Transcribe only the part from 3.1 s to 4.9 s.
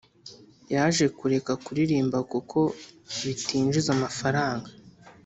bitinjiza amafaranga.